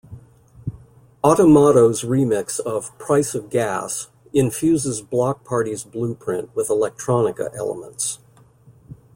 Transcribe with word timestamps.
Automato's 1.23 2.01
remix 2.03 2.59
of 2.61 2.97
"Price 2.97 3.35
of 3.35 3.51
Gas" 3.51 4.07
infuses 4.33 4.99
Bloc 4.99 5.43
Party's 5.43 5.83
blueprint 5.83 6.49
with 6.55 6.69
electronica 6.69 7.55
elements. 7.55 8.17